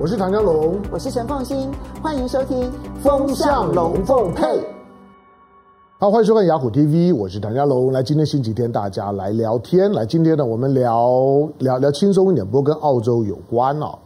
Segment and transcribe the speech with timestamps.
[0.00, 1.68] 我是唐家龙，我是陈凤新，
[2.00, 2.62] 欢迎收听
[3.02, 4.44] 《风向龙凤配》。
[5.98, 7.92] 好，欢迎收看雅虎 TV，我是唐家龙。
[7.92, 9.92] 来，今天星期天，大家来聊天。
[9.92, 13.98] 来，今天呢，我们聊聊聊轻松一点，不过跟澳洲有关哦。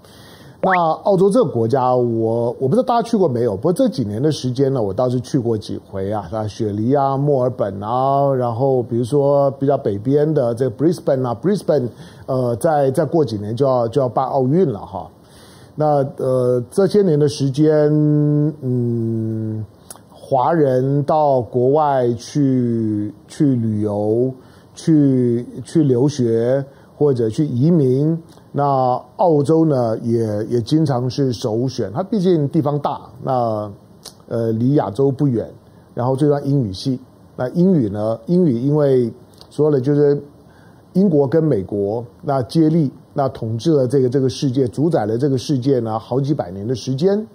[0.63, 0.71] 那
[1.03, 11.89] 澳洲这个国家，我我不知道大家去过没有，不过这几年的时间呢，我倒是去过几回啊，啊，雪梨啊，墨尔本啊，然后比如说比较北边的这个 Brisbane 啊，Brisbane，
[12.25, 15.07] 呃，再再过几年就要就要办奥运了哈。
[15.75, 17.89] 那呃，这些年的时间，
[18.61, 19.65] 嗯，
[20.11, 24.33] 华人到国外去去旅游，
[24.75, 26.65] 去去留学
[26.97, 28.17] 或者去移民。
[28.53, 31.91] 那澳洲呢，也也经常是首选。
[31.93, 33.73] 它毕竟地方大，那
[34.29, 35.51] 呃离亚洲不远，
[35.95, 37.01] 然后最重要英语系。
[37.35, 39.11] 那英语呢，英语因为
[39.49, 40.23] 说了就是
[40.93, 47.27] 英国跟美国那接力，那统治了这个这个世界，主宰了这个世界呢好几百年的时间。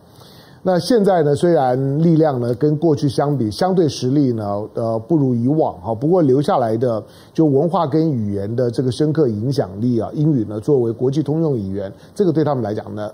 [0.64, 5.96] 那现在呢，虽然力量呢跟过去相比，相对实力呢，呃，不如以往哈。
[5.96, 7.02] 不过留下来的
[7.34, 13.10] 就文化跟语言的这个深刻影响力啊，英语呢作为国际通用语言，这个对他们来讲呢，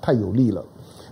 [0.00, 0.64] 太有利了。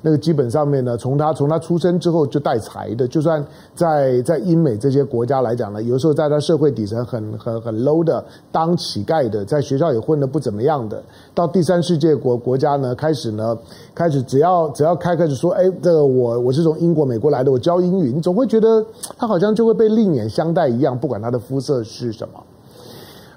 [0.02, 3.42] 那个基本上面呢，从他从他出生之后就带财的，就算
[3.74, 11.02] 在在英美这些国家来讲呢，有时候在他社会底层很很很 low 的当乞丐的，在学校也混得不怎么样的，
[11.34, 13.56] 到第三世界国国家呢，开始呢，
[13.94, 18.84] 开始只要只要开开始说，哎，这个我我是从英国美国来的，我教英语，你总会觉得
[19.16, 22.34] 他好像就会被另眼相待一样，不管他的肤色是什么。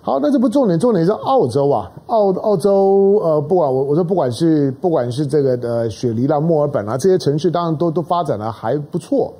[0.06, 9.34] 好，那这不重点，重点是澳洲啊，澳澳洲呃，不管我我说不管是不管是这个呃雪梨啦、墨尔本啊这些城市，当然都都发展的还不错。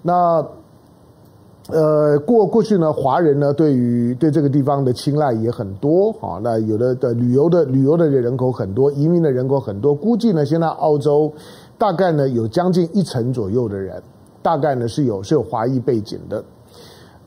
[0.00, 0.46] 那
[1.72, 6.38] 呃过过去呢，华人呢对于对这个地方的青睐也很多啊。
[6.40, 11.32] 那有的的旅游的旅游的人口很多，移民的人口很多，估计呢现在澳洲
[11.76, 14.00] 大概呢有将近一成左右的人，
[14.40, 16.44] 大概呢是有是有华裔背景的，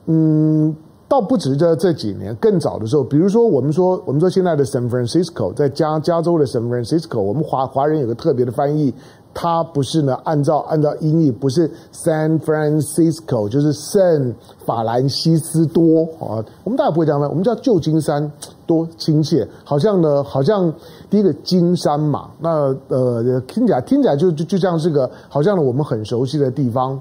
[0.06, 0.74] 嗯。
[1.06, 8.92] 倒不止这这几年，更早的时候，比如说我们说我们说现在的 San Francisco，在加加州的 San Francisco，我们华华人有个特别的翻译，
[9.32, 18.32] 它不是呢按照按照音译，不是 San Francisco，就是圣法兰西斯多啊，我们大家不会这样翻，我们叫旧金山，
[18.66, 20.72] 多亲切，好像呢好像
[21.10, 26.98] 第一个金山嘛，那呃听起来听起来就就就像是个好像呢我们很熟悉的地方。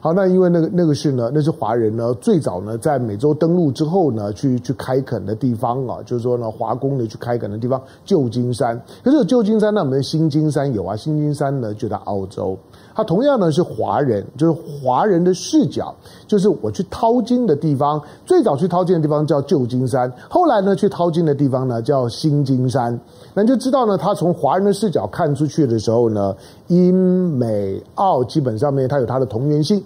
[0.00, 8.80] 好，那因为那个那个是呢，那是华人呢最早呢在美洲登陆之后呢去去开垦的地方啊，就是说呢华工呢去开垦的地方，旧金山。
[9.02, 12.56] 可是旧金山那，我们的新金山有啊，新金山呢就在澳洲。
[12.98, 15.94] 他同样呢是华人，就是华人的视角，
[16.26, 22.98] 就是我去淘金的地方，最早去淘金的地方叫旧金山，后来呢去淘金的地方呢叫新金山。
[23.34, 26.34] 那就知道呢，他从华人的视角看出去的时候呢，
[26.66, 26.92] 英
[27.38, 29.80] 美澳基本上面他有他的同源性。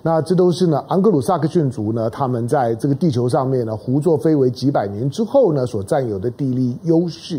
[0.00, 7.38] 那这都是呢，昂格鲁萨克逊族呢，他们在这个地球上面呢，胡作非为几百年之后呢，所占有的地利优势。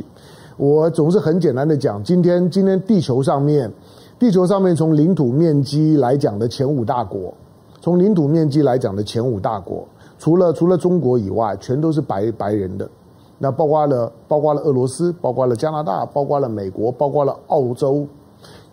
[0.58, 3.72] 我总是很简单的讲，今天今天地球上面，
[4.20, 7.32] 地球上面从领土面积来讲的前五大国，
[7.80, 12.90] 从领土面积来讲的前五大国，除了除了中国以外，全都是白白人的。
[13.38, 18.08] 那包括了包括了俄罗斯，包括了加拿大，包括了美国，包括了澳洲，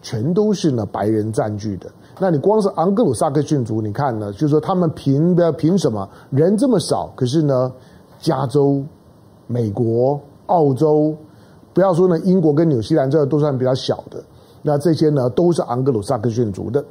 [0.00, 1.90] 全都是呢白人占据的。
[2.18, 4.32] 那你光是昂格鲁萨克逊族，你看呢？
[4.32, 7.12] 就是说他们凭的凭什么人这么少？
[7.14, 7.70] 可是呢，
[8.18, 8.82] 加州、
[9.46, 11.14] 美国、澳洲，
[11.74, 14.24] 不要说呢，英国跟纽西兰这都算比较小的。
[14.64, 16.84] 那这些呢，都是昂格鲁萨克逊族的。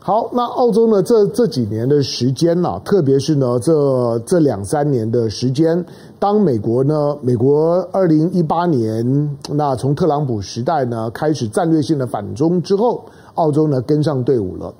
[0.00, 5.84] 好，那澳洲呢，这这几年的时间呢，特别是呢，这这两三年的时间，
[6.18, 13.04] 当美国呢，美国二零一八年那从特朗普时代呢开始战略性的反中之后。
[13.34, 14.74] 澳洲呢跟上队伍了，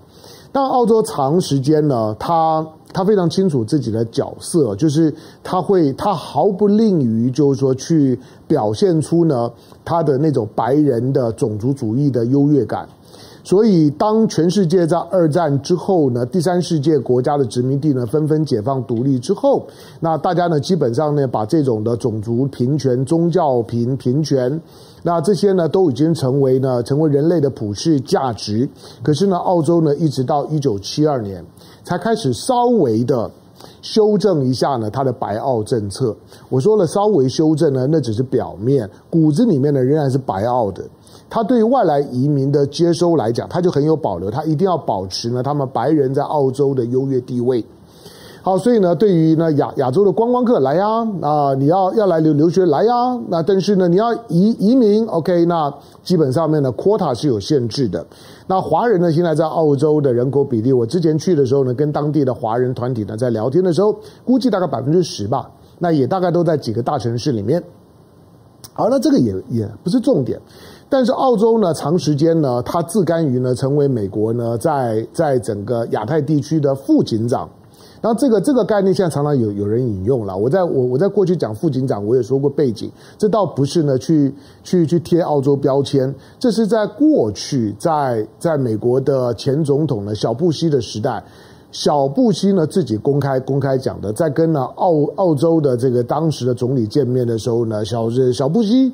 [0.50, 5.12] 但澳洲长时间呢，他他非常清楚自己的角色，就是
[5.42, 9.50] 他会他毫不吝于，就是说去表现出呢
[9.84, 12.88] 他的那种白人的种族主义的优越感。
[13.44, 19.66] 所以，当全世界在二战之后呢，第三世界国家的殖民地呢纷纷解放独立之后，
[20.00, 24.60] 那大家呢基本上呢把这种的种族平权、宗教平平权，
[25.02, 28.68] 那这些呢都已经成为呢成为人类的普世价值。
[29.02, 31.42] 可是呢，澳洲呢一直到一九七二年
[31.88, 33.30] 才开始稍微的
[33.80, 36.14] 修正一下呢他的白澳政策。
[36.50, 40.84] 我说了稍微修正呢，那只是表面，骨子里面呢仍然是白澳的。
[41.30, 47.64] 他对外来移民的接收来讲，他就很有保留，他一定要保持呢他们白人在澳洲的优越地位。
[48.40, 58.06] 好，所以呢，对于呢亚亚洲的观光客来呀，啊，你要要来留留学来呀，那但是呢，你要移移民，OK，那基本上面呢，quota 是有限制的。
[58.46, 63.94] 那华人呢，现在在澳洲的人口比例，我之前去的时候呢，跟当地的华人团体呢在聊天的时候，
[64.24, 67.62] 估计大概百分之十吧，那也大概都在几个大城市里面。
[68.72, 70.40] 好，那这个也也不是重点。
[70.88, 77.48] 但是澳洲呢，长时间呢，他自甘于呢成为美国呢在在整个亚太地区的副警长。
[78.00, 80.36] 然后这个这个概念现在常常有有人引用了。
[80.36, 91.22] 我在我我在过去讲副警长，我也说过背景，这倒不是呢去去去贴澳洲标签，这是在过去在在美国的前总统呢小布希的时代，
[91.72, 98.92] 小布希呢自己公开公开讲的，在跟呢澳澳洲的这个当时的总理见面的时候呢，小小布希。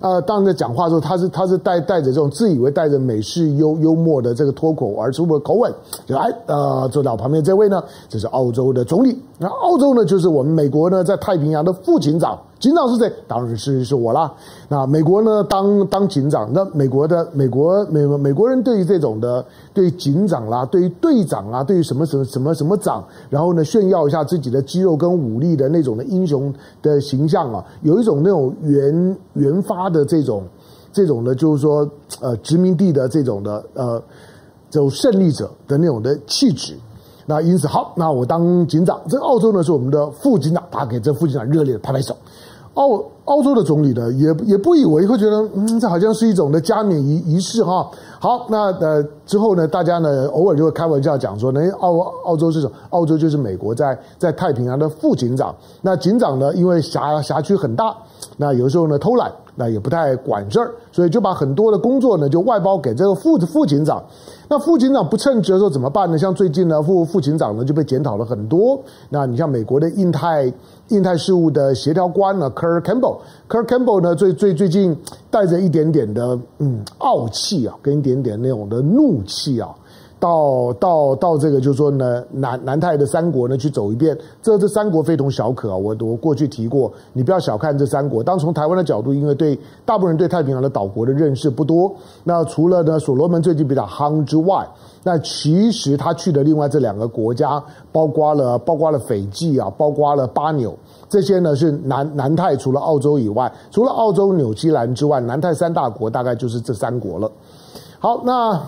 [0.00, 5.72] 呃，当在讲话的时候，他是他是带带着这种自以为带着美式幽幽默的这个脱口而出的口吻，
[6.06, 9.18] 就来呃坐到我旁边这位呢，这是澳洲的总理。
[9.38, 12.38] 那澳洲呢，就是我们美国呢在太平洋的副警长。
[12.64, 13.12] 警长是谁？
[13.28, 14.32] 当然是是我啦。
[14.70, 15.44] 那美国呢？
[15.44, 19.44] 当当警长，那美国的美国美美国人对于这种的
[19.74, 26.50] 对于警长啦，对于队长啊，对于什么什么什么什么长，然后呢炫耀一下自己的肌肉跟武力的那种的英雄
[26.80, 30.44] 的形象啊，有一种那种原原发的这种
[30.90, 31.86] 这种的，就是说
[32.22, 34.02] 呃殖民地的这种的呃
[34.70, 36.74] 这种胜利者的那种的气质。
[37.26, 42.14] 那因此好，那我当警长，这个澳洲呢是我们的副警长，大家给这副警长热烈的拍拍手。
[42.74, 47.88] 澳澳洲的总理呢，也也不以为会觉得，嗯，这好像是一种的加冕仪仪式哈。
[48.18, 52.72] 好，那呃之后呢，大家呢偶尔就会开玩笑讲说，那澳澳洲是什么？
[52.90, 55.54] 澳洲就是美国在在太平洋的副警长。
[55.80, 57.96] 那警长呢，因为辖辖区很大，
[58.36, 64.02] 那有时候呢偷懒，那也不太管事儿，所以就把很多的工作呢就外包给这个副副警长。
[64.46, 66.18] 那副警长不称职的时候怎么办呢？
[66.18, 68.78] 像最近呢，副副警长呢就被检讨了很多。
[69.08, 70.52] 那你像美国的印太
[70.88, 74.94] 印太事务的协调官呢，Kurt Campbell，Kurt Campbell 呢最最最近
[75.30, 79.74] 带着一点点的嗯傲气啊，跟一点点那种的怒武器啊。
[80.20, 85.76] 到到到这个就是说呢，南南太的三国呢去走一遍，这这三国非同小可啊！
[85.76, 88.22] 我我过去提过，你不要小看这三国。
[88.22, 94.66] 当从台湾的角度，因为对大部分人对太平洋的岛国的认识不多，那除了呢所罗门最近比较夯之外，
[95.02, 97.62] 那其实他去的另外这两个国家，
[97.92, 100.74] 包括了包括了斐济啊，包括了巴纽，
[101.06, 107.30] 这些呢是南南太除了澳洲以外，除了澳洲、纽西兰之外，南太三大国大概就是这三国了。
[107.98, 108.58] 好，那。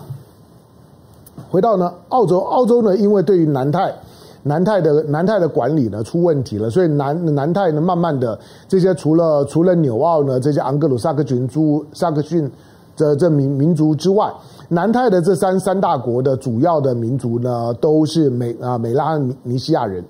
[1.49, 3.93] 回到呢，澳洲，澳洲呢，因为对于南泰、
[4.43, 8.37] 南泰的南泰的管理呢出问题了，所以南南泰呢，慢慢的
[8.67, 12.49] 这些除了除了纽澳呢这些昂格鲁萨克群族、萨克逊
[12.95, 14.29] 这这民民族之外，
[14.69, 20.03] 南泰的这三三大国的主要的民族呢都是美啊美拉尼西亚人，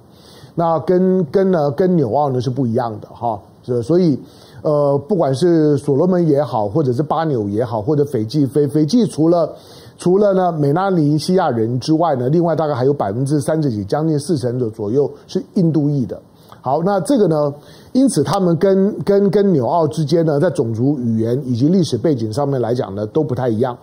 [0.55, 4.19] 那跟跟呢跟纽澳呢是不一样的哈，这所以
[4.63, 9.53] 呃不管是所罗门也好，或者是巴纽也好，或者斐济斐斐济除了。
[9.97, 16.21] 除了呢美拉尼西亚人之外呢，另外大概还有百分之三十几，将近四成的左右是印度裔的。
[16.61, 17.53] 好，那这个呢，
[17.93, 23.75] 因此他们跟跟跟纽澳之间呢，在种族、语言以及历史背景上面来讲呢，都不太一样。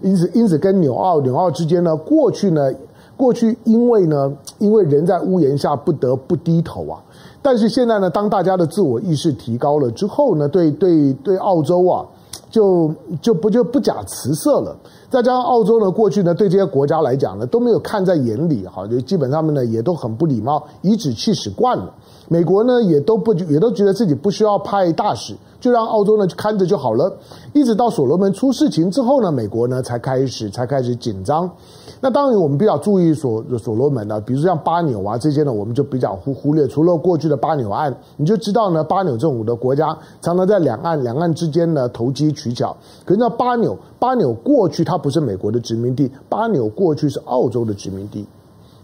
[0.00, 2.72] 因此，因此跟纽澳纽澳之间呢，过去呢，
[3.16, 7.02] 过去因为呢，因为人在屋檐下不得不低头啊。
[7.42, 12.06] 但是现在呢，当大家的自我意识提高了之后呢，对对对，澳洲啊。
[12.50, 12.92] 就
[13.22, 14.76] 就不就不假辞色了。
[15.08, 21.94] 再加上澳洲呢，过去呢对这些国家来讲呢都没有看在眼里，哈，就基本上面呢也都很不礼貌，颐指气使惯了。
[22.28, 27.12] 美国呢也都不也都觉得自己不需要派大使，就让澳洲呢看着就好了。
[27.52, 31.50] 一直到所罗门出事情之后呢，美国呢才开始才开始紧张。
[32.02, 36.66] 那当然，我们比较注意所所罗门呢，比如像巴纽啊这些呢，我们就比较忽忽略。
[36.66, 39.88] 除了过去的巴纽案，你就知道呢，巴纽这种的国家
[40.22, 42.74] 常常在两岸两岸之间呢投机取巧。
[43.04, 48.26] 可是呢，巴纽巴纽过去它不是美国的殖民地，巴纽过去是澳洲的殖民地。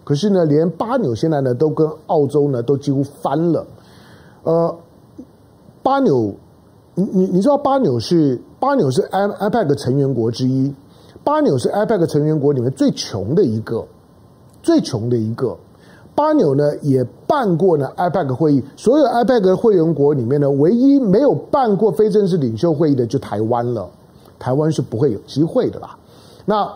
[0.05, 3.67] 可是呢，连巴纽现在呢都跟澳洲呢都几乎翻了。
[4.43, 4.77] 呃，
[5.83, 6.35] 巴纽，
[6.95, 10.75] 你你你知道巴纽是巴纽是 IPEC 成员国之一。
[11.27, 13.85] 巴纽是 IPEC 成员国里面最穷的一个，
[14.63, 15.57] 最穷的一个。
[16.15, 23.91] 巴纽呢也办过呢 IPEC 会议，所有 IPEC 会员国里面呢，唯一没有办过非正式领袖会议的就台湾了。
[24.39, 25.99] 台湾是不会有机会的啦。
[26.45, 26.71] 那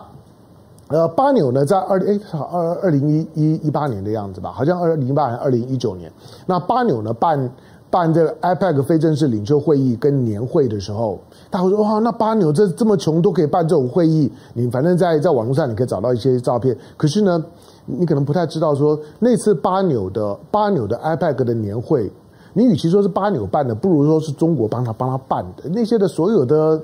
[0.89, 6.11] 呃，巴纽呢在二零哎二二零一一一八年的样子吧，好像二零一八年二零一九年。
[6.45, 7.49] 那巴纽呢办
[7.91, 11.19] 办这个 APEC 非正式领袖会议跟年会的时候，
[11.49, 16.75] 大家会说哇，那巴纽这这么穷都可以办这种会议，你反正在在网络上你可以找到一些照片。
[16.97, 17.43] 可是呢，
[17.85, 22.11] 你可能不太知道说那次巴纽的巴纽的 APEC 的年会，
[22.53, 26.81] 你与其说是巴纽办的，不如说是中国帮他帮他办的那些的所有的。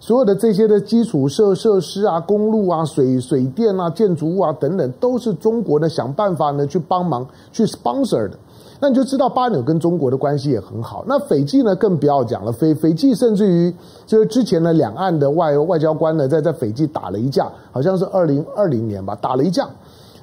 [0.00, 8.36] 所有的这些的基础设设施啊，公路啊，水水电啊，建筑物啊等等，都是中国呢想办法呢去帮忙去 sponsor 的。
[8.80, 11.04] 那你就知道巴纽跟中国的关系也很好。
[11.06, 13.74] 那斐济呢更不要讲了，斐斐济甚至于
[14.06, 19.68] 就是之前呢两岸的外外交官呢在在斐济打了一架，好像是二零二零年吧，打了一架。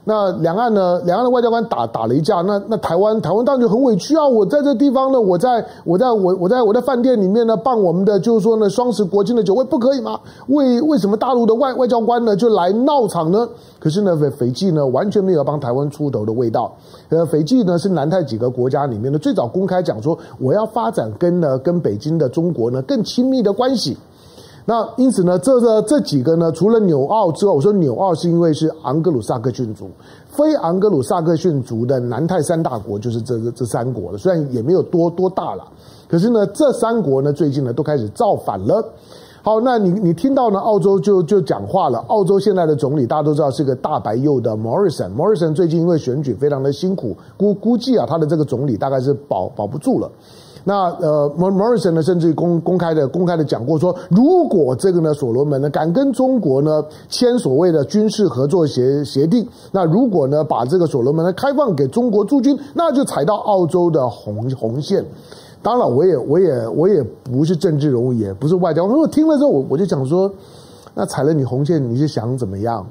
[0.04, 1.00] 那两岸呢？
[1.06, 2.42] 两岸的外交官打打了一架。
[2.42, 4.28] 那那台湾台湾当然就很委屈啊！
[4.28, 10.20] 我在这地方呢，我在我在我我在我在饭店里面呢办我们的就是说呢双十国庆的酒会，不可以吗？
[10.48, 13.48] 为为什么大陆的外外交官呢就来闹场呢？
[13.78, 16.74] 可是呢，斐斐济呢完全没有帮台湾出头的味道。
[17.10, 23.96] 呃，斐济呢是南太几个国家里面呢最早公开讲说我要发展跟呢跟北京的中国呢更亲密的关系。
[24.66, 29.90] 那因此呢，这这这几个呢，除了纽澳之外，我说纽澳是因为是昂格鲁萨克逊族，
[30.30, 35.64] 非昂格鲁萨克逊族的南太三大国就是这这这三国了，虽然也没有多多大了，
[36.08, 38.88] 可是呢，这三国呢最近呢都开始造反了。
[39.44, 41.98] 好，那你你听到呢，澳洲就就讲话了。
[42.10, 50.08] 澳洲现在的总理大家都知道是个大白右的 Morrison，Morrison 最近因为选举非常的辛苦，估估计啊他的这个总理大概是保保不住了。
[50.64, 65.04] 那呃，Morrison 呢，甚至公公开的公开的讲过说，如果这个呢，所罗门呢敢跟中国呢签所谓的军事合作协协定，那如果呢把这个所罗门呢开放给中国驻军，那就踩到澳洲的红红线。
[65.64, 68.88] 当然，我也我也我也不是政治人物，也不是外交。
[68.88, 70.32] 如果听了之后，我我就想说，
[70.96, 72.86] 那踩了你红线，你是想怎么样？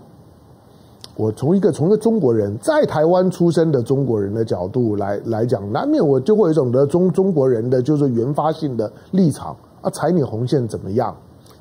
[1.17, 11.15] 我从一个从一个中国人在台湾出生的中国人的角度来来讲，难免我就会有一种的中中国人的就是原发性的立场啊，踩你红线怎么样？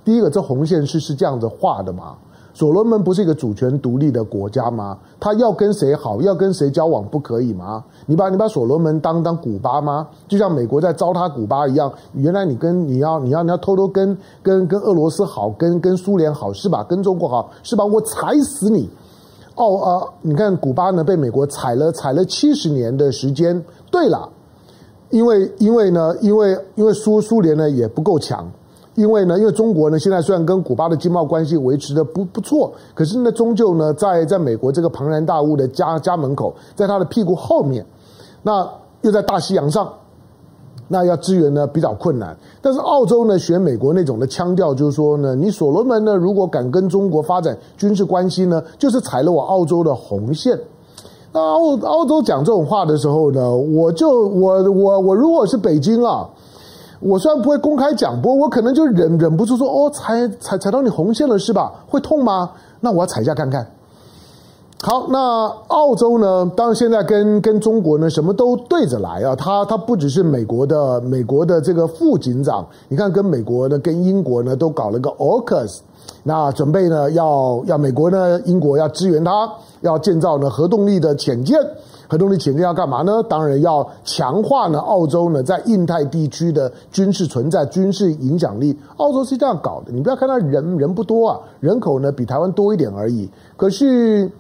[0.06, 2.16] 第一个，这红线是是这样子画的吗？
[2.52, 4.98] 所罗门不是一个主权独立的国家吗？
[5.20, 7.84] 他要跟谁好，要跟谁交往不可以吗？
[8.06, 10.08] 你把你把所罗门当当古巴吗？
[10.28, 16.84] 就像美国在糟蹋古巴一样，原来你跟你要你要你要偷偷跟跟跟俄罗斯好，跟跟苏联好是吧？
[16.84, 17.86] 跟中国好是吧？
[17.86, 18.90] 我踩死你！
[19.60, 23.62] 哦啊、你看古巴呢，被美国踩了踩了七十年的时间。
[23.92, 24.30] 对了，
[25.10, 28.50] 因为因为呢，因为因为苏苏联呢也不够强，
[28.96, 37.86] 因为呢，因为中国呢现在虽然跟古巴的经贸关系维持的不不错，可是呢，终究呢在在美国这个庞然大物的家家门口，在他的屁股后面，
[38.42, 38.66] 那
[39.02, 39.92] 又在大西洋上。
[40.92, 50.60] 那要支援呢比较困难，但是澳洲呢学美国那种的腔调，就是说呢，你所罗门呢如果敢跟中国发展军事关系呢，就是踩了我澳洲的红线。
[51.32, 56.28] 那澳澳洲讲这种话的时候呢，我就我我我如果是北京啊，
[57.00, 61.72] 我虽然不会公开讲，不过我可能就忍忍不住说，哦，踩踩踩到你红线了是吧？
[61.88, 62.50] 会痛吗？
[62.80, 63.66] 那我要踩一下看看。
[64.82, 66.50] 好，那澳洲呢？
[66.56, 69.36] 当然现在跟跟中国呢什么都对着来啊。
[69.36, 75.80] 他他不只是美国的美国的这个副警长，你看跟美国呢跟英国呢都搞了个 AUKUS，
[76.24, 81.60] 那准备呢要要美国呢英国要支援他，要建造呢核动力的潜舰。
[82.08, 83.22] 核动力潜舰要干嘛呢？
[83.24, 88.80] 当然要强化呢澳洲呢在印太地区的军事存在、军事影响力。
[88.96, 94.32] 澳洲是这样搞的，你不要看他人人不多啊，人口呢比台湾多一点而已，可是。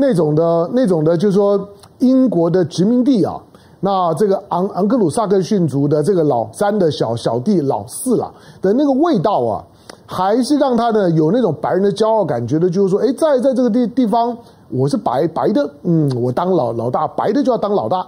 [0.00, 3.34] 那种的，那种的，就是说英国的殖民地啊，
[3.80, 9.64] 那这个昂昂格鲁萨克逊族的这个老三的小小弟老四了的那个味道啊，
[10.06, 14.38] 还是让他呢有那种白人的骄傲感觉的，就是说，哎，在在这个地地方，
[14.70, 18.06] 我是白白的，嗯，我当老老大，白的就要当老大。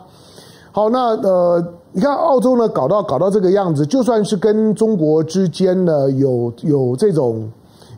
[0.70, 7.50] 好，那呃，你看澳洲呢，搞到搞到这个样子，就算是跟中国之间呢有有这种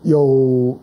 [0.02, 0.74] 有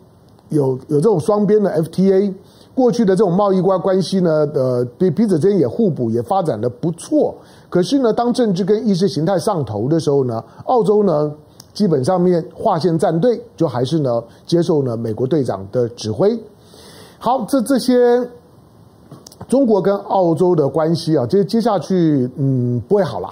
[0.50, 2.32] 有有这种双边的 FTA。
[2.80, 7.34] 过去的这种贸易关关系呢，呃，对彼此之间也互补，也发展的不错。
[7.68, 11.30] 可是呢，当政治跟意识形态上头的时候呢，澳洲呢，
[11.74, 16.34] 基本上面划线站队，就还是呢接受呢美国队长的指挥。
[17.18, 18.26] 好，这这些
[19.46, 23.28] 中国跟澳洲的关系啊，接接下去嗯不会好了。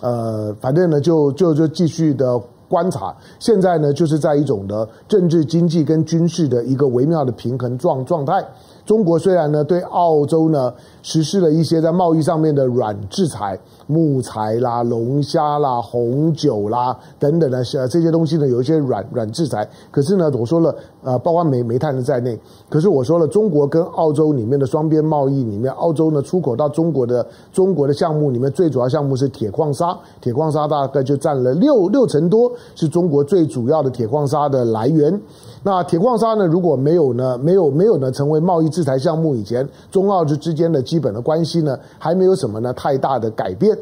[0.00, 8.44] 呃，反正呢就就就继续的观察，现在呢就是在一种的政治、经济跟军事的一个微妙的平衡状状态。
[8.84, 13.58] 中国虽然呢对澳洲呢实施了一些在贸易上面的软制裁，
[13.88, 35.20] 木材啦、龙虾啦、红酒啦等等的这些东西呢有一些软软制裁，可是呢我说了，呃，包括煤煤炭的在内，可是我说了，中国跟澳洲里面的双边贸易里面，澳洲呢出口到中国的中国的项目里面最主要项目是铁矿砂，铁矿砂大概就占了六六成多，是中国最主要的铁矿砂的来源。
[35.62, 43.76] 那铁矿砂呢，如果没有呢，没有没有呢，成为贸易制裁项目以前，中澳之之间的基本的关系呢，还没有什么呢太大的改变。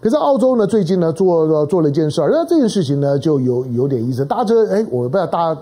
[0.00, 4.24] 可是澳洲呢，最近呢做做了一件事儿，那这件事情呢就有有点意思。
[4.24, 5.54] 大家哎，我不知道大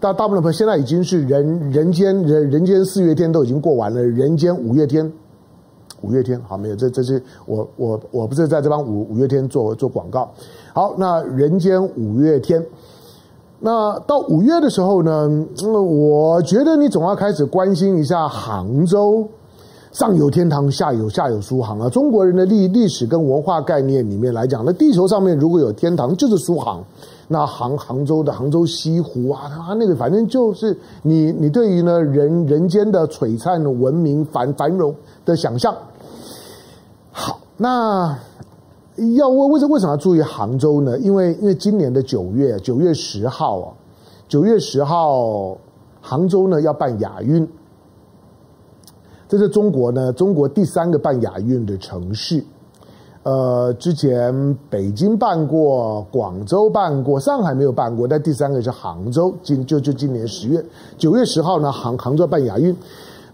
[0.00, 5.12] 大大部分朋友现在已经是人人间人人间四月天都已经过完了，人间五月天，
[6.02, 6.76] 五月天好没有？
[6.76, 10.30] 这这是我我我不是在这帮五五月天做做广告。
[10.74, 12.64] 好，那人间五月天。
[13.64, 15.30] 那到五月的时候呢，
[15.72, 19.24] 我觉得你总要开始关心一下杭州，
[19.92, 21.88] 上有天堂，下有下有苏杭啊。
[21.88, 26.84] 中国人的历历史跟文化概念里面来讲，那地球上面如果有天堂，就是苏杭。
[27.28, 34.92] 那杭杭州的杭州西湖啊，它那个反正就是你你对于呢人人间的璀璨文明繁繁荣
[35.24, 35.74] 的想象。
[37.56, 38.18] 那。
[39.16, 40.98] 要为为什为什么要注意杭州呢？
[40.98, 43.72] 因为因为今年的九月九月十号啊，
[44.28, 45.56] 九月十号，
[46.02, 47.48] 杭州呢要办亚运，
[49.26, 52.44] 这是中国呢中国第三个办亚运的城市。
[53.22, 60.62] 呃，之前北京办过，广州办过，上海没有办过，但第三个是杭州，今就就今年十月
[60.98, 62.76] 九月十号呢，杭杭州办亚运。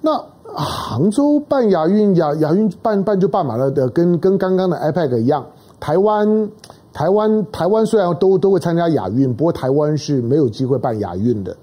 [0.01, 5.47] 那杭州办亚运，亚亚运办办就办完了的，跟跟刚刚的 IPAC 一样。
[5.79, 6.51] 台湾，
[6.93, 11.57] 台湾，台湾虽然都都会参加亚运，不过台湾是没有机会办亚运的。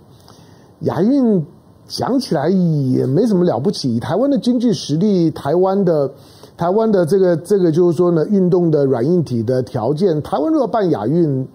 [0.82, 1.46] 亚运
[1.88, 6.12] 讲起来也没什么了不起，台湾的经济实力，台湾的
[6.56, 11.48] 台湾的这个这个就是说呢，运动的软硬体的条件，台湾如果办亚运，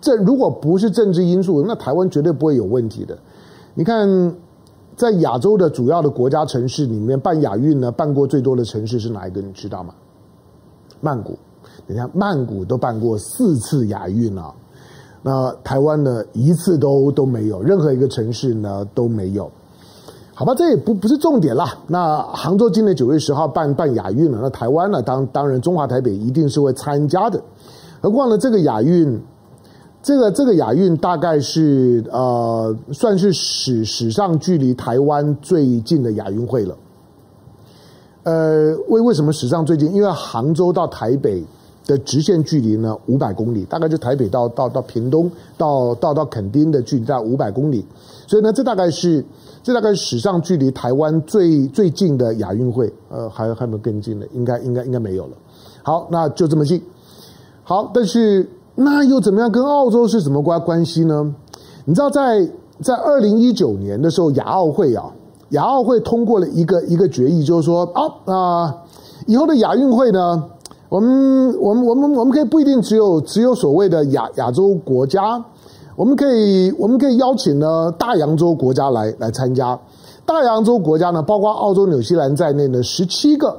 [0.00, 3.16] 这如果不是政治因素，那台湾绝对不会有问题的。
[3.74, 4.34] 你看，
[5.00, 9.40] 在亚洲的主要的国家城市里面办亚运呢，办过最多的城市是哪一个？
[9.40, 9.94] 你知道吗？
[11.00, 11.38] 曼谷。
[11.86, 14.54] 你看，曼谷都办过四次亚运了，
[15.22, 19.50] 那台湾呢，一次都都没有，任何一个城市呢都没有。
[20.34, 21.78] 好吧，这也不不是重点啦。
[21.86, 27.42] 那杭州今年九月十号办办亚运了，那台湾呢，当当然中华台北一定是会参加的。
[28.00, 29.20] 何况呢，这个亚运，
[30.02, 36.76] 这个这个亚运大概是呃，算是史史上距离台湾最近的亚运会了。
[38.22, 39.92] 呃，为为什么史上最近？
[39.92, 41.44] 因为杭州到台北。
[41.86, 47.84] 的直线距离呢，五百公里，大概就台北到到到屏东到到到垦丁的距离在五百公里，
[48.28, 49.24] 所以呢，这大概是
[49.60, 54.28] 这大概是史上距离台湾最最近的亚运会，呃，还还有没有更近的？
[54.32, 55.32] 应该应该应该没有了。
[55.82, 56.80] 好，那就这么近。
[57.64, 58.48] 好，但是
[58.82, 59.50] 那又怎么样？
[59.50, 61.34] 跟澳洲是什么关关系呢？
[61.84, 65.10] 你知道在，在在二零一九年的时候，亚奥会啊，
[65.50, 68.76] 亚奥会通过了一个一个决议，就是说啊啊、
[69.26, 70.44] 以后的亚运会呢。
[70.88, 75.40] 我们我们我们我们可以不一定只有只有所谓的亚亚洲国家，
[75.94, 79.78] 我们可以我们可以邀请呢大洋洲国家来来参加，
[80.26, 83.56] 大洋洲国家呢包括澳洲、纽西兰在内的十七个，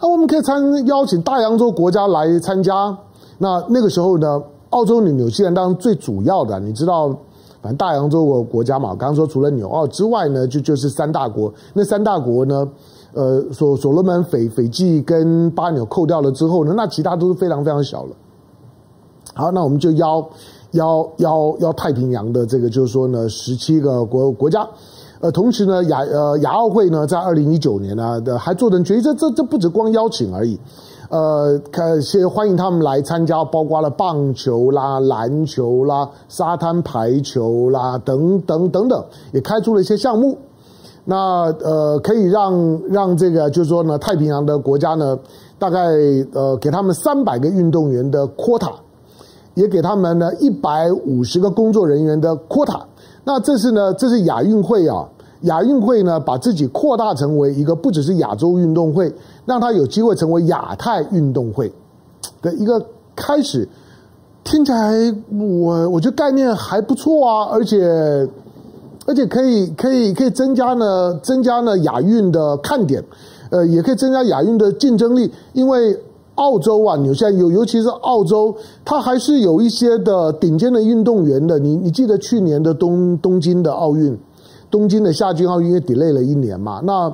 [0.00, 2.96] 那我们可以参邀请大洋洲国家来参加。
[3.38, 7.08] 那那个时候呢，澳洲、纽纽西兰当然最主要的，你知道，
[7.62, 12.68] 反正大洋洲国国家嘛，刚刚说除了纽澳之外呢，就就是三大国，那三大国呢。
[13.14, 18.10] 呃，所所罗门、斐斐济跟巴纽扣掉了之后呢，那其他都是非常非常小了。
[19.32, 20.24] 好，那我们就邀
[20.72, 24.68] 邀邀邀太平洋的这个，就是说呢，十七个国国家。
[25.20, 30.60] 呃，同时呢，亚呃亚奥会呢，在二零一九年呢，还做成决议，这这这不止光邀请而已。
[31.08, 40.36] 呃，看先欢迎他们来参加，包括了棒球啦、篮球啦、沙滩排球啦等等等等，也开出了一些项目。
[41.04, 45.18] 那呃，可以让让这个就是说呢，太平洋的国家呢，
[45.58, 45.80] 大概
[46.34, 48.72] 呃给他们三百个运动员的 quota，
[49.54, 52.82] 也给他们呢一百五十个工作人员的 quota。
[53.24, 55.08] 那这是呢，这是亚运会啊，
[55.42, 59.12] 亚运会呢把自己扩大成为一个不只是亚洲运动会，
[59.44, 61.72] 让他有机会成为亚太运动会
[62.42, 63.68] 的一个开始。
[64.44, 64.92] 听起来
[65.30, 68.28] 我我觉得概念还不错啊，而且。
[69.06, 73.02] 而且可以可以可以增加呢，增加呢亚运的看点，
[73.48, 75.32] 呃，也可以增加亚运的竞争力。
[75.54, 75.98] 因为
[76.34, 81.58] 澳洲啊，纽西兰尤尤其是澳洲，它还是有一些的顶尖的运动员的。
[81.58, 84.14] 你你记得去年的东东京的奥运，
[84.70, 86.80] 东京的夏季奥运也 delay 了一年嘛？
[86.84, 87.12] 那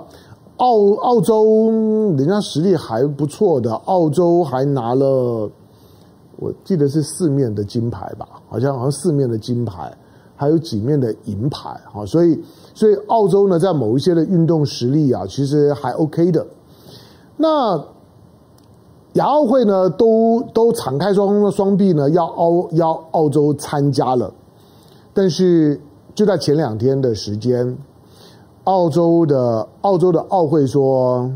[0.56, 1.70] 澳澳洲
[2.16, 5.50] 人家实力还不错的，澳洲还拿了，
[6.36, 9.92] 我记得是四面的金牌吧，好像好像四面的金牌，
[10.36, 12.40] 还有几面的银牌啊，所以
[12.72, 16.46] 所以澳洲呢，在某一些的运动实力啊，其实还 OK 的。
[17.36, 17.76] 那
[19.14, 24.32] 亚奥会呢，都都敞开双双臂呢，要澳要澳洲参加了，
[25.12, 25.80] 但是
[26.14, 27.76] 就在前两天的时间。
[28.64, 31.30] 澳洲的澳洲的奥会说，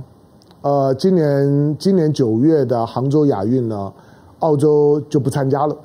[0.63, 3.93] 呃，今年今年九月的杭州亚运呢，
[4.39, 5.77] 澳洲就不参加了。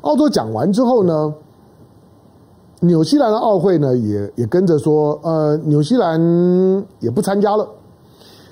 [0.00, 1.34] 澳洲讲完之后呢，
[2.80, 6.18] 纽西兰的奥会呢也也跟着说，呃，纽西兰
[7.00, 7.68] 也不参加了。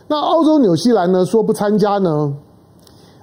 [0.09, 2.35] 那澳洲纽西兰呢说不参加呢？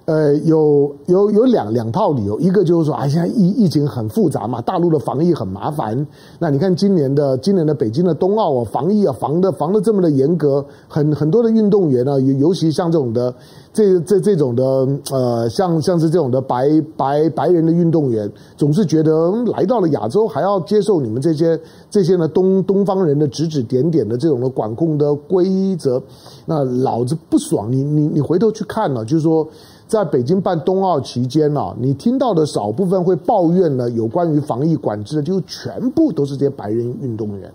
[0.05, 6.05] 呃，有有有两两套理由，一个就是说，啊，现在疫疫情很复杂嘛，大陆的防疫很麻烦。
[6.37, 13.33] 那你看今年的今年的北京的冬奥啊，防疫啊防的防的这么的严格，很很多的运动员呢，尤尤其像这种的
[13.73, 14.63] 这这这种的
[15.11, 25.99] 呃，像像是这种的白白白人的运动员，总是觉得来到了亚洲还要接受你们这些这些呢东东方人的指指点点的这种的管控的规则，
[26.45, 27.71] 那老子不爽。
[27.71, 29.47] 你你你回头去看呢，就是说。
[29.87, 37.51] 在北京办冬奥期间呢，你听到的少部分会抱怨呢，有关于防疫管制的，就全部都是这些白人运动员。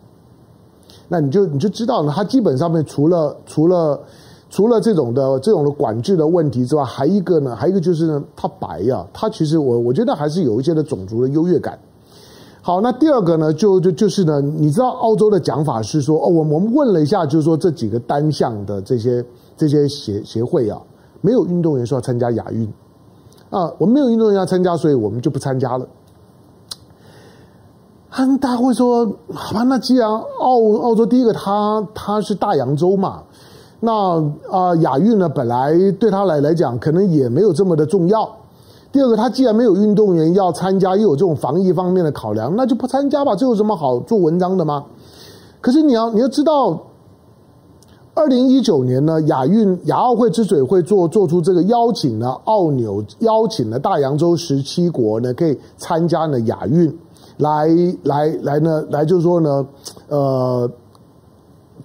[1.08, 4.00] 那你就你就知道呢，他基本上面除了除了
[4.48, 11.76] 除了这种的这种的管制的问题之外，还一个呢，还一个就是呢，他白呀，他其实我我觉得还是有一些的种族的优越感。
[12.62, 19.24] 好，那第二个呢，就就就是呢，你知道澳洲的讲法是说，哦，我我们问了一下，就是说这几个单项的这些
[19.56, 20.80] 这些协协会啊。
[21.20, 22.72] 没有运动员说要参加亚运
[23.50, 25.86] 啊，我们没有运动员要参加，所以我们就不参加了。
[28.10, 33.22] 啊，大家会说，好吧，那既然澳澳洲第一个，他他是大洋洲嘛，
[33.80, 33.92] 那
[34.50, 38.30] 啊亚运呢，本来对他来来讲，可能也没有这么的重要。
[38.92, 44.84] 第二个，他既然没有运动员要参加，又有这种防疫方面的考量，那就不参加吧，这有什么好做文章的吗？
[45.60, 46.86] 可是你要你要知道。
[48.12, 56.92] 二零一九年呢，亚运亚奥会之所以会做做出这个邀请呢，澳纽邀请了大洋洲十七国呢，可以参加呢亚运，
[57.38, 57.68] 来
[58.02, 59.66] 来来呢，来就是说呢，
[60.08, 60.70] 呃，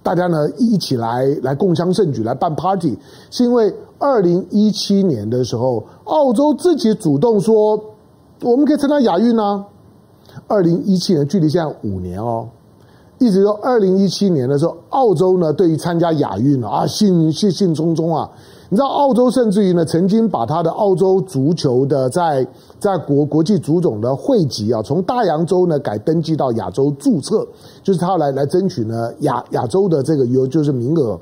[0.02, 2.98] 大家呢一起来来共襄盛举，来办 party，
[3.30, 7.80] 是因为二零一七年的时候，澳洲自己主动说
[8.42, 9.64] 我们可以参加亚运啊，
[10.48, 12.48] 二零一七年距离现在五年哦。
[13.18, 18.28] 一直到二零一七年的时候，澳洲呢对于参加亚运啊，兴兴兴冲冲啊！
[18.68, 22.46] 你知道澳洲甚至于呢，曾经把他的澳洲足球的在
[22.78, 27.46] 在国国际足总的会籍啊，从大洋洲呢改登记到亚洲注册，
[27.82, 31.18] 就是他来来争取呢亚亚洲的这个有就是名额。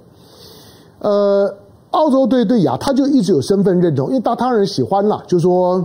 [0.99, 1.55] 呃，
[1.91, 5.85] 澳洲对对亚，他就一直有身份认同，因为大他人喜欢啦，就说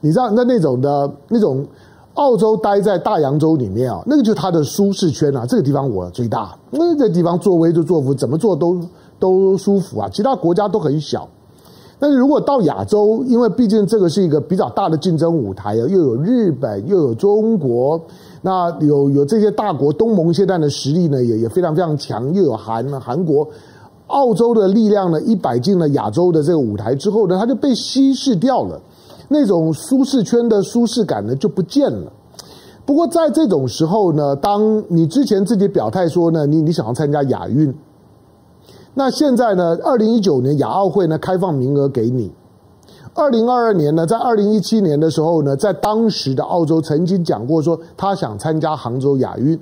[0.00, 1.66] 你知道那那种的那种。
[2.14, 5.44] 澳洲待在大洋洲里面啊，那个就是它的舒适圈啊。
[5.44, 8.80] 这个地方我最大，那个地方作威就作福，怎么做都
[9.18, 10.08] 都舒服啊。
[10.12, 11.28] 其他国家都很小，
[11.98, 18.00] 但是如果到亚洲，因为毕竟这个是一个比较大的竞争舞台啊，又有日本，又有中国，
[18.42, 23.44] 那有有这些大国，东盟现在的实力呢也也非常非常强，又有韩韩国，
[24.06, 28.80] 澳洲的力量呢一摆进了亚洲的这个舞台之后呢，它就被稀释掉了。
[29.28, 32.12] 那种舒适圈的舒适感呢就不见了。
[32.86, 37.74] 不过在这种时候呢，当你之前自己表态说呢，你你想要参加亚运，
[38.92, 42.30] 那现在呢，二零一九年亚奥会呢开放名额给你。
[43.14, 49.58] 二零二二年呢，在二零一七年的时候呢，在当时的澳洲曾经讲过说他想参加杭州亚运，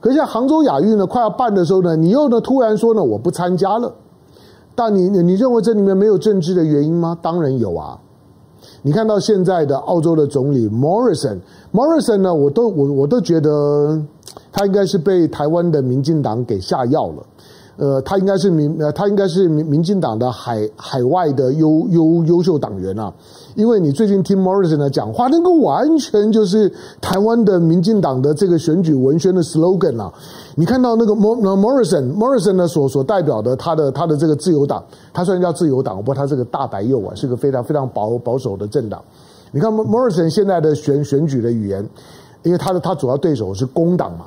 [0.00, 3.94] 可是在杭州亚运呢快要办的时候呢，你又呢突然说呢我不参加了。
[4.74, 7.16] 但你你认为这里面没有政治的原因吗？
[7.22, 7.98] 当然有啊。
[8.82, 14.00] 你看到现在的澳洲的总理 Morrison，Morrison 呢，我都我我都觉得
[14.50, 17.26] 他应该是被台湾的民进党给下药了。
[17.80, 23.10] 呃，他应该是民呃，他应该是民民进党的海海外的优优优秀党员啊，
[23.54, 30.12] 因为你最近听 Morrison 的讲话，那个完全就是台湾的民进党的这个选举文宣的 slogan 啊。
[30.56, 39.02] 你看到那个 Morrison Morrison 呢所所代表的他的他的这个自由党，他虽然叫自由党，不过他是个大白右啊，是个非常非常保保守的政党。
[39.52, 41.88] 你看 Morrison 现在的选选举的语言，
[42.42, 44.26] 因为他的他主要对手是工党嘛，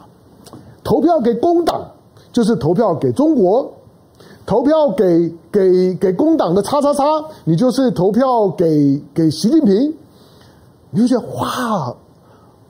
[0.84, 1.86] 投票给工党。
[2.34, 3.72] 就是投票给中国，
[4.46, 7.04] 投票给给给工党的叉叉叉，
[7.46, 9.94] 你就是投票给给习近平，
[10.90, 11.96] 你就觉得哇，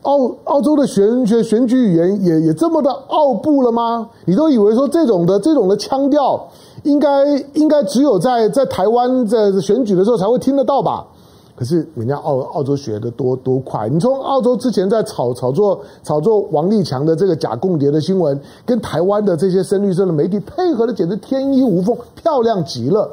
[0.02, 4.10] 澳澳洲的选选选举语言也也这么的奥步了吗？
[4.26, 6.50] 你都以为说这种的这种的腔调，
[6.84, 11.08] 应该应该只有在在台湾在选举的时候才会听得到吧？
[11.56, 23.10] 可是人家澳澳洲学的多多快，你从澳洲之前在炒炒作炒作王立强的这个假共谍的新闻，跟台湾的这些深绿色的媒体配合的简直天衣无缝，漂亮极了。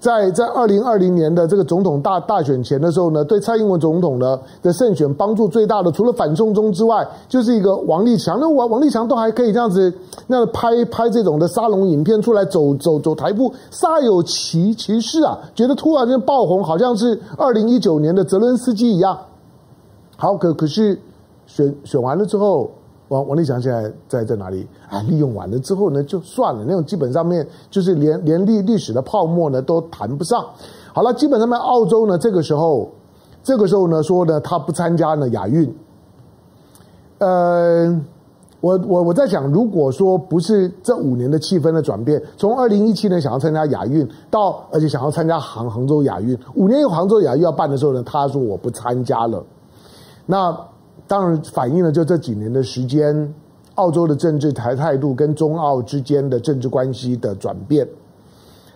[0.00, 8.40] 在在二零二零年的这个总统大大选前的时候呢，对蔡英文总统呢的胜选帮助最大的，除了反送中之外，就是一个王立强。
[8.40, 9.92] 那王王立强都还可以这样子，
[10.26, 15.38] 那拍拍这种的沙龙影片出来走走走台步，煞有其其事啊！
[15.54, 19.18] 觉得突然间爆红，好像是二零一九年的泽伦斯基一样。
[20.16, 20.98] 好，可可是
[21.46, 22.70] 选选完了之后。
[23.10, 25.02] 王王立强现在在在哪里啊？
[25.02, 26.64] 利用完了之后呢，就算了。
[26.64, 30.46] 那种基本上面就是连连历历史的泡沫呢都谈不上。
[30.92, 32.88] 好了，基本上面澳洲呢，这个时候，
[33.42, 35.74] 这个时候呢说呢，他不参加呢亚运。
[37.18, 38.00] 呃，
[38.60, 49.44] 我我我在想，如果说不是这五年的气氛的转变，从二零一七年想要参加亚运，到而且想要参加杭杭州亚运，五年有杭州亚运要办的时候呢，他说我不参加了。
[50.26, 50.56] 那。
[51.10, 53.34] 当然，反映了就这几年的时间，
[53.74, 57.84] 澳洲的政治台态度跟中澳之间的政治关系的转变。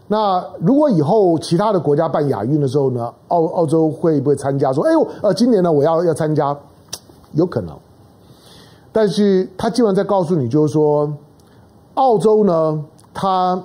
[0.09, 4.73] 那如果以后其他的国家办亚运的时候呢，澳澳洲会不会参加？
[4.73, 6.59] 说，哎呦，呃，今年呢我要要参加，
[7.35, 7.73] 有可能。
[8.90, 11.09] 但是他基本上在告诉你，就是说，
[11.94, 13.62] 澳洲呢，他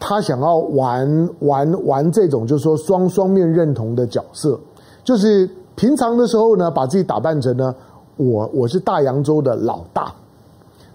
[0.00, 4.58] 他想要玩玩玩这种，就是说双双面认同的角色，
[5.04, 5.46] 就是。
[5.82, 7.74] 平常的时候呢，把自己打扮成呢，
[8.16, 10.12] 我我是大洋洲的老大，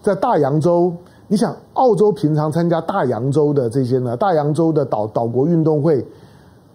[0.02, 0.94] 在大洋洲，
[1.28, 6.08] 你想澳洲平常参加大洋洲的这些呢，大洋洲的岛岛国运动会，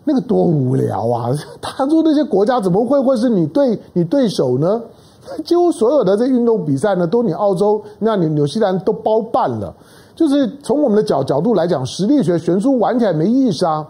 [0.05, 1.31] 那个多无聊啊！
[1.59, 4.83] 大洋洲那些国家怎么会会是你对你对手呢？
[5.43, 9.75] 几乎所有的这运动比赛呢，都你澳洲，那你纽西兰都包办了。
[10.15, 13.89] 就是从我们的角角度来讲，实力学悬殊玩起来没意思啊。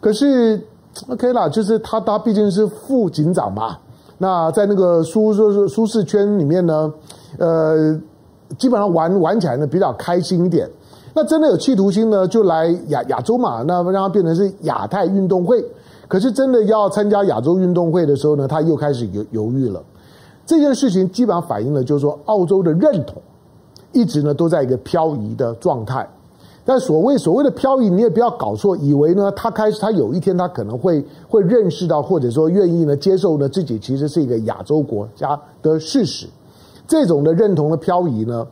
[0.00, 0.60] 可是。
[1.08, 3.78] OK 啦，就是他，他毕竟是副警长嘛。
[4.18, 6.92] 那在那个舒舒舒适圈里面呢，
[7.38, 7.98] 呃，
[8.58, 10.70] 基本上玩玩起来呢比较开心一点。
[11.14, 15.64] 那真的有企图心呢，就来亚亚洲嘛，那让它变成是亚太运动会。
[16.08, 19.82] 可是真的要参加亚洲运动会的时候呢，他又开始犹犹豫了。
[20.44, 23.20] 这件事情基本上反映了，就是说澳洲的认同
[23.92, 26.06] 一直呢都在一个漂移的状态。
[26.64, 36.26] 但所谓所谓的漂移，你也不要搞错，以为呢，他开始他有一天他可能会会认识到，或者说愿意呢接受呢自己其实是一个亚洲国家的事实，
[36.86, 38.46] 这种的认同的漂移呢，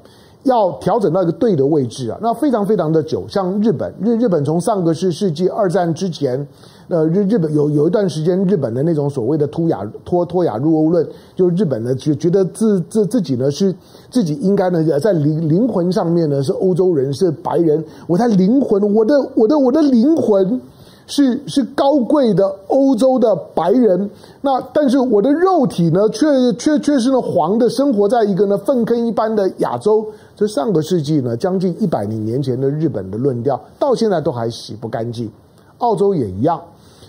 [0.45, 3.25] 要调整到一个对的位置啊，那非常非常的久。
[3.29, 6.47] 像日本日日本从上个世世纪二战之前。
[6.93, 13.73] 呃，日日本有有一段时间，日本的那种所谓的脱亚脱脱亚入欧论，就是日本呢觉觉得自自自己呢是
[14.11, 20.61] 自己应该呢在灵灵魂上面呢是欧洲人是白人，我在灵魂我的我的我的灵魂
[21.07, 30.05] 是是高贵的欧洲的白人，那但是我的肉体呢却却却是呢黄的，生活在一个呢粪坑一般的亚洲。
[30.41, 35.31] 这上个世纪呢将近一百年前的日本的论调，到现在都还洗不干净，
[35.77, 36.59] 澳洲也一样。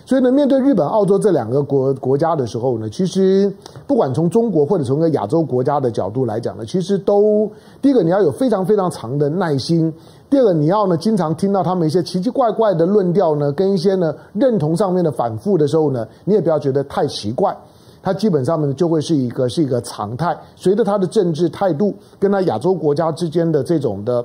[0.04, 3.50] 所以呢，面对日本、澳洲这两个国国家的时候呢，其实
[3.86, 9.90] 不管从中国或者从个亚洲国家的角度来讲呢，其实都第一个你要有非常非常长的耐心，
[10.28, 17.56] 第二个你要呢经常听到他们一些奇奇怪怪的论调呢，跟一些呢认同上面的反复的时候呢，你也不要觉得太奇怪，
[18.02, 24.24] 它基本上呢就会是一个是一个常态，随着它的政治态度跟他亚洲国家之间的这种的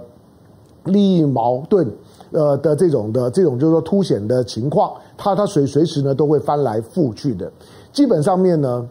[0.86, 1.88] 利益矛盾。
[2.32, 7.50] 呃的这种的这种就是说凸显的情况，它它随随时呢都会翻来覆去的。
[7.94, 8.86] 基本上面呢，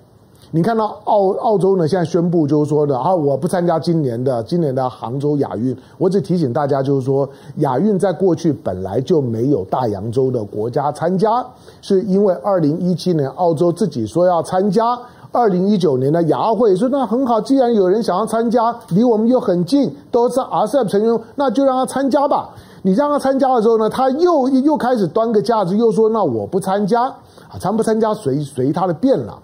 [0.52, 5.76] 你看到澳澳洲呢现在宣布就是说的啊，我不参加今年的今年的杭州亚运。
[5.98, 11.44] 我只提醒大家就是说，亚运在过去本来就没有大洋洲的国家参加，
[11.82, 14.98] 是因为二零一七年澳洲自己说要参加，
[15.32, 22.50] 二零一九年的亚奥会说那很好，既然有人想要参加，离我们又很近，都是 RCEP 成员，那就让他参加吧。
[22.82, 29.37] 你让他参加的时候呢，他又又开始端个架子，又说那我不参加啊，参不参加随随他的便了。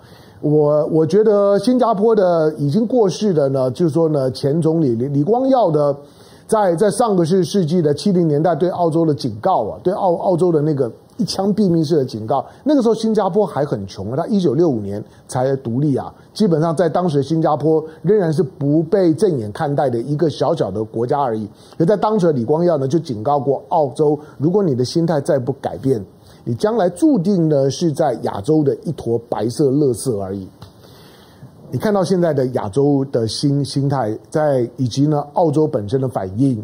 [0.43, 5.97] 我我觉得新加坡的已经过世的呢，就是说呢前总理李李光耀的
[6.47, 12.45] 在在上个世世纪的七零年代对澳洲的警告啊，对澳澳洲的那个一枪毙命式的警告。
[12.65, 21.49] 那个时候新加坡还很穷啊，他一九六五年才独立啊，基本上在当时新加坡仍然是不被正眼看待的一个小小的国家而已。
[21.79, 26.05] 而在当时的李光耀呢，就警告过澳洲，如果你的心态再不改变，
[26.45, 30.49] 你将来注定呢是在亚洲的一坨白色乐色而已。
[31.71, 36.63] 你看到现在的亚洲的心心态，在以及呢澳洲本身的反应，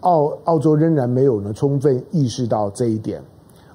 [0.00, 3.22] 澳澳洲仍然没有呢充分意识到这一点。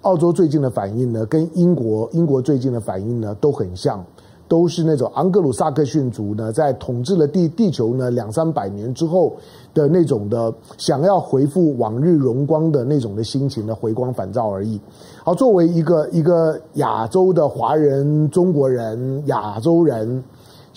[0.02, 4.04] 澳洲最近的反应呢，跟英国英国最近的反应呢都很像。
[4.48, 9.36] 都是那种昂格鲁萨克逊族呢，在统治了地地球呢两三百年之后
[9.74, 14.80] 的那种的想要回复往日荣光的那种的心情的回光返照而已。
[15.24, 20.24] 好，作为一个一个亚洲的华人、中国人、亚洲人。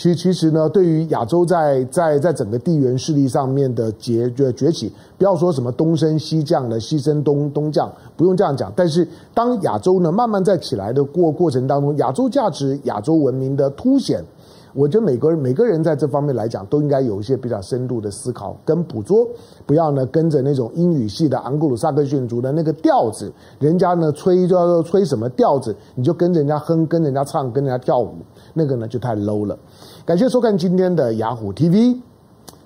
[0.01, 8.73] 其实，其实呢，对于亚洲在在在整个地缘势力上面的崛崛崛起，不要说什么东升西降的，西升东东降，不用这样讲。
[8.75, 14.25] 但是，当亚洲呢慢慢在起来的过过程当中，亚洲价值、亚洲文明的凸显，
[14.73, 19.29] 我觉得每个人每个人在这方面来讲，都应该有一些比较深度的思考跟捕捉，
[19.67, 28.15] 不要呢跟着那种英语系的昂格鲁萨克逊族的那个调子，人家呢吹就要吹什么调子，你就跟着人家哼，跟人家唱，跟人家跳舞，
[28.55, 29.59] 那个呢就太 low 了。
[30.05, 31.99] 感谢收看今天的雅虎 TV，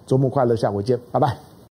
[0.06, 1.53] 周末快乐，下回见，拜拜。